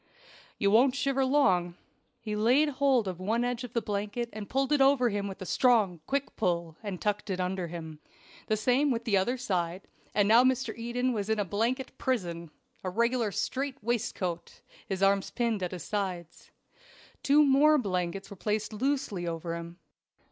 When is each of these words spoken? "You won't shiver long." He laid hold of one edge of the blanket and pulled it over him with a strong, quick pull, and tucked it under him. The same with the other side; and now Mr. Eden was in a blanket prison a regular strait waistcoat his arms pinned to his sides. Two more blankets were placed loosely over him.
"You 0.57 0.71
won't 0.71 0.95
shiver 0.95 1.23
long." 1.23 1.75
He 2.19 2.35
laid 2.35 2.69
hold 2.69 3.07
of 3.07 3.19
one 3.19 3.43
edge 3.45 3.63
of 3.63 3.73
the 3.73 3.83
blanket 3.83 4.29
and 4.33 4.49
pulled 4.49 4.71
it 4.71 4.81
over 4.81 5.09
him 5.09 5.27
with 5.27 5.43
a 5.43 5.45
strong, 5.45 5.99
quick 6.07 6.35
pull, 6.35 6.75
and 6.81 6.99
tucked 6.99 7.29
it 7.29 7.39
under 7.39 7.67
him. 7.67 7.99
The 8.47 8.57
same 8.57 8.89
with 8.89 9.03
the 9.05 9.15
other 9.15 9.37
side; 9.37 9.87
and 10.15 10.27
now 10.27 10.43
Mr. 10.43 10.75
Eden 10.75 11.13
was 11.13 11.29
in 11.29 11.37
a 11.37 11.45
blanket 11.45 11.95
prison 11.99 12.49
a 12.83 12.89
regular 12.89 13.31
strait 13.31 13.77
waistcoat 13.83 14.61
his 14.89 15.03
arms 15.03 15.29
pinned 15.29 15.59
to 15.59 15.67
his 15.67 15.83
sides. 15.83 16.49
Two 17.21 17.43
more 17.45 17.77
blankets 17.77 18.31
were 18.31 18.35
placed 18.35 18.73
loosely 18.73 19.27
over 19.27 19.55
him. 19.55 19.77